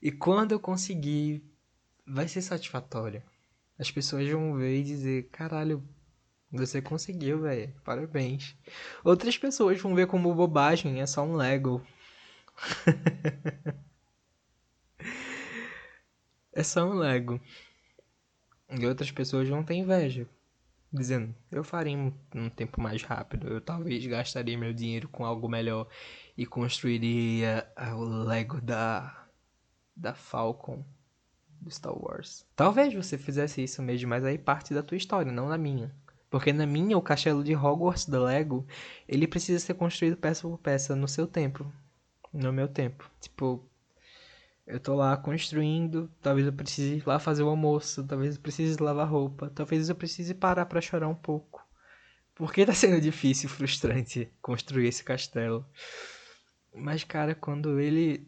E 0.00 0.10
quando 0.10 0.52
eu 0.52 0.60
conseguir, 0.60 1.44
vai 2.06 2.26
ser 2.26 2.40
satisfatório. 2.40 3.22
As 3.78 3.90
pessoas 3.90 4.28
vão 4.28 4.56
ver 4.56 4.80
e 4.80 4.82
dizer: 4.82 5.28
caralho, 5.30 5.82
você 6.52 6.82
conseguiu, 6.82 7.40
velho. 7.40 7.72
Parabéns. 7.82 8.54
Outras 9.02 9.38
pessoas 9.38 9.80
vão 9.80 9.94
ver 9.94 10.06
como 10.06 10.34
bobagem, 10.34 11.00
é 11.00 11.06
só 11.06 11.22
um 11.22 11.34
Lego. 11.34 11.84
é 16.52 16.62
só 16.62 16.84
um 16.84 16.94
Lego. 16.94 17.40
E 18.68 18.86
outras 18.86 19.10
pessoas 19.10 19.48
vão 19.48 19.64
ter 19.64 19.74
inveja. 19.74 20.26
dizendo, 20.92 21.34
eu 21.50 21.64
faria 21.64 21.96
um, 21.96 22.12
um 22.34 22.50
tempo 22.50 22.80
mais 22.80 23.02
rápido, 23.02 23.48
eu 23.48 23.60
talvez 23.60 24.04
gastaria 24.06 24.58
meu 24.58 24.72
dinheiro 24.74 25.08
com 25.08 25.24
algo 25.24 25.48
melhor 25.48 25.88
e 26.36 26.44
construiria 26.46 27.66
o 27.96 28.04
Lego 28.04 28.60
da 28.60 29.26
da 29.96 30.14
Falcon 30.14 30.84
do 31.60 31.70
Star 31.70 31.94
Wars. 31.96 32.44
Talvez 32.56 32.92
você 32.92 33.16
fizesse 33.16 33.62
isso 33.62 33.82
mesmo, 33.82 34.08
mas 34.08 34.24
aí 34.24 34.36
parte 34.36 34.74
da 34.74 34.82
tua 34.82 34.96
história, 34.96 35.30
não 35.30 35.48
da 35.48 35.56
minha. 35.56 35.94
Porque 36.32 36.50
na 36.50 36.64
minha, 36.64 36.96
o 36.96 37.02
castelo 37.02 37.44
de 37.44 37.54
Hogwarts 37.54 38.06
da 38.06 38.18
Lego, 38.18 38.66
ele 39.06 39.26
precisa 39.26 39.58
ser 39.58 39.74
construído 39.74 40.16
peça 40.16 40.48
por 40.48 40.56
peça 40.56 40.96
no 40.96 41.06
seu 41.06 41.26
tempo. 41.26 41.70
No 42.32 42.50
meu 42.50 42.66
tempo. 42.66 43.10
Tipo, 43.20 43.62
eu 44.66 44.80
tô 44.80 44.94
lá 44.94 45.14
construindo, 45.14 46.10
talvez 46.22 46.46
eu 46.46 46.52
precise 46.54 46.94
ir 46.94 47.02
lá 47.06 47.18
fazer 47.18 47.42
o 47.42 47.50
almoço, 47.50 48.02
talvez 48.04 48.36
eu 48.36 48.40
precise 48.40 48.82
lavar 48.82 49.06
roupa, 49.06 49.52
talvez 49.54 49.90
eu 49.90 49.94
precise 49.94 50.32
parar 50.32 50.64
para 50.64 50.80
chorar 50.80 51.06
um 51.06 51.14
pouco. 51.14 51.62
Porque 52.34 52.64
tá 52.64 52.72
sendo 52.72 52.98
difícil, 52.98 53.50
frustrante 53.50 54.32
construir 54.40 54.88
esse 54.88 55.04
castelo. 55.04 55.66
Mas, 56.74 57.04
cara, 57.04 57.34
quando 57.34 57.78
ele 57.78 58.26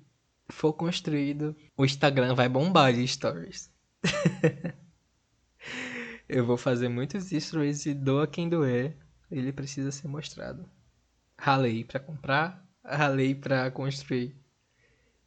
for 0.50 0.74
construído, 0.74 1.56
o 1.74 1.86
Instagram 1.86 2.34
vai 2.34 2.50
bombar 2.50 2.92
de 2.92 3.08
stories. 3.08 3.72
eu 6.28 6.44
vou 6.44 6.56
fazer 6.56 6.88
muitos 6.88 7.28
stories 7.30 7.86
e 7.86 7.94
doa 7.94 8.26
quem 8.26 8.48
doer. 8.48 8.96
Ele 9.30 9.52
precisa 9.52 9.90
ser 9.90 10.08
mostrado. 10.08 10.68
Ralei 11.36 11.84
para 11.84 12.00
comprar, 12.00 12.64
ralei 12.84 13.34
para 13.34 13.70
construir. 13.70 14.34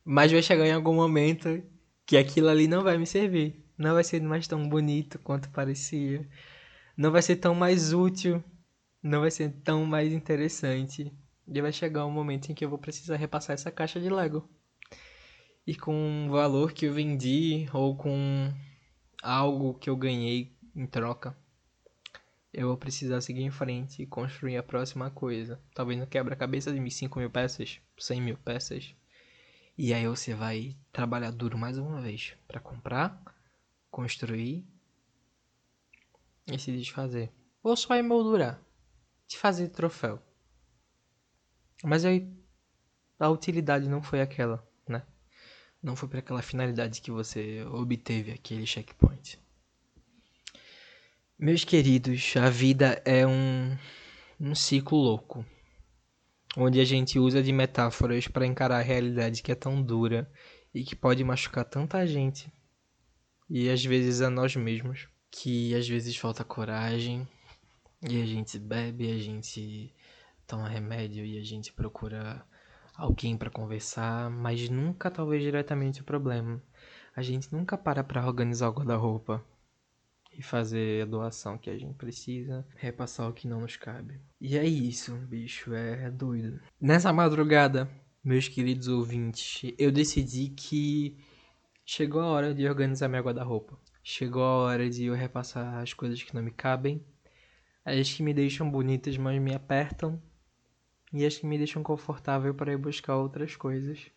Mas 0.03 0.31
vai 0.31 0.41
chegar 0.41 0.65
em 0.65 0.71
algum 0.71 0.95
momento 0.95 1.61
que 2.05 2.17
aquilo 2.17 2.47
ali 2.49 2.67
não 2.67 2.83
vai 2.83 2.97
me 2.97 3.05
servir. 3.05 3.63
Não 3.77 3.93
vai 3.93 4.03
ser 4.03 4.21
mais 4.21 4.47
tão 4.47 4.67
bonito 4.67 5.19
quanto 5.19 5.49
parecia. 5.49 6.27
Não 6.95 7.11
vai 7.11 7.21
ser 7.21 7.35
tão 7.35 7.53
mais 7.53 7.93
útil. 7.93 8.43
Não 9.03 9.21
vai 9.21 9.29
ser 9.29 9.51
tão 9.63 9.85
mais 9.85 10.11
interessante. 10.11 11.13
E 11.47 11.61
vai 11.61 11.71
chegar 11.71 12.05
um 12.05 12.11
momento 12.11 12.49
em 12.49 12.55
que 12.55 12.65
eu 12.65 12.69
vou 12.69 12.79
precisar 12.79 13.17
repassar 13.17 13.53
essa 13.53 13.71
caixa 13.71 13.99
de 13.99 14.09
Lego. 14.09 14.49
E 15.65 15.75
com 15.75 16.27
o 16.27 16.31
valor 16.31 16.71
que 16.71 16.85
eu 16.85 16.93
vendi 16.93 17.67
ou 17.73 17.95
com 17.95 18.51
algo 19.21 19.73
que 19.75 19.89
eu 19.89 19.95
ganhei 19.95 20.56
em 20.77 20.85
troca, 20.85 21.35
eu 22.53 22.67
vou 22.67 22.77
precisar 22.77 23.21
seguir 23.21 23.41
em 23.41 23.51
frente 23.51 24.01
e 24.01 24.05
construir 24.05 24.57
a 24.57 24.63
próxima 24.63 25.11
coisa. 25.11 25.59
Talvez 25.73 25.99
no 25.99 26.07
quebra-cabeça 26.07 26.71
de 26.71 26.91
5 26.91 27.19
mil 27.19 27.29
peças, 27.29 27.79
100 27.97 28.21
mil 28.21 28.37
peças. 28.37 28.95
E 29.77 29.93
aí 29.93 30.07
você 30.07 30.33
vai 30.33 30.75
trabalhar 30.91 31.31
duro 31.31 31.57
mais 31.57 31.77
uma 31.77 32.01
vez 32.01 32.35
para 32.47 32.59
comprar, 32.59 33.21
construir 33.91 34.65
e 36.51 36.57
se 36.57 36.75
desfazer. 36.75 37.31
Ou 37.61 37.75
só 37.75 37.95
emoldurar, 37.95 38.61
te 39.27 39.37
fazer 39.37 39.69
troféu. 39.69 40.21
Mas 41.83 42.05
aí 42.05 42.31
a 43.19 43.29
utilidade 43.29 43.87
não 43.87 44.01
foi 44.01 44.21
aquela, 44.21 44.67
né? 44.87 45.05
Não 45.81 45.95
foi 45.95 46.09
para 46.09 46.19
aquela 46.19 46.41
finalidade 46.41 47.01
que 47.01 47.11
você 47.11 47.63
obteve 47.65 48.31
aquele 48.31 48.65
checkpoint. 48.65 49.39
Meus 51.39 51.63
queridos, 51.63 52.33
a 52.35 52.49
vida 52.49 52.99
é 53.05 53.25
um, 53.27 53.77
um 54.39 54.55
ciclo 54.55 54.97
louco 54.97 55.45
onde 56.57 56.79
a 56.79 56.83
gente 56.83 57.19
usa 57.19 57.43
de 57.43 57.53
metáforas 57.53 58.27
para 58.27 58.43
encarar 58.43 58.79
a 58.79 58.81
realidade 58.81 59.43
que 59.43 59.51
é 59.51 59.55
tão 59.55 59.79
dura 59.79 60.27
e 60.73 60.83
que 60.83 60.95
pode 60.95 61.23
machucar 61.23 61.63
tanta 61.63 62.07
gente 62.07 62.51
e 63.47 63.69
às 63.69 63.85
vezes 63.85 64.21
a 64.21 64.31
nós 64.31 64.55
mesmos, 64.55 65.07
que 65.29 65.75
às 65.75 65.87
vezes 65.87 66.17
falta 66.17 66.43
coragem 66.43 67.27
e 68.01 68.19
a 68.19 68.25
gente 68.25 68.57
bebe, 68.57 69.11
a 69.11 69.19
gente 69.19 69.93
toma 70.47 70.67
remédio 70.67 71.23
e 71.23 71.37
a 71.37 71.43
gente 71.43 71.71
procura 71.71 72.43
alguém 72.95 73.37
para 73.37 73.51
conversar, 73.51 74.27
mas 74.31 74.67
nunca 74.69 75.11
talvez 75.11 75.43
diretamente 75.43 76.01
o 76.01 76.03
problema. 76.03 76.59
A 77.15 77.21
gente 77.21 77.53
nunca 77.53 77.77
para 77.77 78.03
para 78.03 78.25
organizar 78.25 78.69
o 78.69 78.73
guarda-roupa, 78.73 79.45
e 80.37 80.43
fazer 80.43 81.01
a 81.01 81.05
doação 81.05 81.57
que 81.57 81.69
a 81.69 81.77
gente 81.77 81.95
precisa, 81.95 82.65
repassar 82.75 83.27
o 83.27 83.33
que 83.33 83.47
não 83.47 83.61
nos 83.61 83.75
cabe. 83.75 84.21
E 84.39 84.55
é 84.55 84.63
isso, 84.63 85.15
bicho, 85.15 85.73
é, 85.73 86.05
é 86.05 86.11
doido. 86.11 86.61
Nessa 86.79 87.11
madrugada, 87.11 87.89
meus 88.23 88.47
queridos 88.47 88.87
ouvintes, 88.87 89.73
eu 89.79 89.91
decidi 89.91 90.49
que 90.49 91.17
chegou 91.83 92.21
a 92.21 92.27
hora 92.27 92.53
de 92.53 92.67
organizar 92.67 93.07
minha 93.07 93.21
guarda-roupa. 93.21 93.79
Chegou 94.03 94.43
a 94.43 94.57
hora 94.57 94.87
de 94.87 95.05
eu 95.05 95.15
repassar 95.15 95.81
as 95.81 95.91
coisas 95.91 96.21
que 96.21 96.35
não 96.35 96.43
me 96.43 96.51
cabem, 96.51 97.03
as 97.83 98.13
que 98.13 98.21
me 98.21 98.33
deixam 98.33 98.69
bonitas, 98.69 99.17
mas 99.17 99.41
me 99.41 99.55
apertam, 99.55 100.21
e 101.11 101.25
as 101.25 101.37
que 101.37 101.47
me 101.47 101.57
deixam 101.57 101.81
confortável 101.81 102.53
para 102.53 102.71
ir 102.71 102.77
buscar 102.77 103.15
outras 103.15 103.55
coisas. 103.55 104.11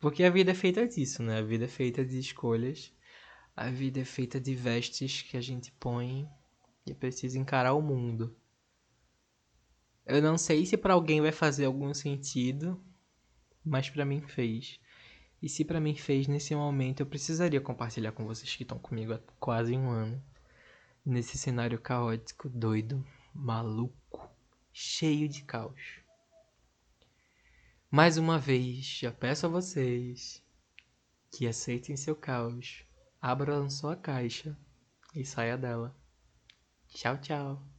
Porque 0.00 0.24
a 0.24 0.30
vida 0.30 0.50
é 0.50 0.54
feita 0.54 0.86
disso, 0.86 1.22
né? 1.22 1.38
A 1.38 1.42
vida 1.42 1.66
é 1.66 1.68
feita 1.68 2.04
de 2.04 2.18
escolhas 2.18 2.92
a 3.56 3.70
vida 3.70 4.00
é 4.00 4.04
feita 4.04 4.40
de 4.40 4.54
vestes 4.54 5.22
que 5.22 5.36
a 5.36 5.40
gente 5.40 5.72
põe 5.72 6.28
e 6.86 6.94
precisa 6.94 7.38
encarar 7.38 7.74
o 7.74 7.82
mundo. 7.82 8.36
Eu 10.06 10.22
não 10.22 10.36
sei 10.38 10.66
se 10.66 10.76
para 10.76 10.94
alguém 10.94 11.20
vai 11.20 11.32
fazer 11.32 11.66
algum 11.66 11.92
sentido, 11.94 12.82
mas 13.64 13.88
para 13.90 14.04
mim 14.04 14.20
fez. 14.20 14.80
E 15.42 15.48
se 15.48 15.64
para 15.64 15.80
mim 15.80 15.94
fez 15.94 16.26
nesse 16.26 16.54
momento, 16.54 17.00
eu 17.00 17.06
precisaria 17.06 17.60
compartilhar 17.60 18.12
com 18.12 18.26
vocês 18.26 18.54
que 18.54 18.62
estão 18.62 18.78
comigo 18.78 19.12
há 19.12 19.20
quase 19.38 19.76
um 19.76 19.88
ano. 19.88 20.22
Nesse 21.04 21.38
cenário 21.38 21.78
caótico, 21.78 22.48
doido, 22.48 23.06
maluco, 23.32 24.28
cheio 24.72 25.28
de 25.28 25.42
caos. 25.44 26.00
Mais 27.90 28.16
uma 28.18 28.38
vez, 28.38 28.84
já 28.84 29.10
peço 29.10 29.46
a 29.46 29.48
vocês 29.48 30.42
que 31.30 31.46
aceitem 31.46 31.96
seu 31.96 32.14
caos 32.14 32.84
Abra 33.22 33.68
sua 33.68 33.94
caixa 33.96 34.56
e 35.14 35.24
saia 35.24 35.56
dela. 35.58 35.94
Tchau, 36.88 37.18
tchau. 37.18 37.69